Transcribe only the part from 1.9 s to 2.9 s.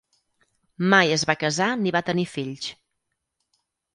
va tenir fills.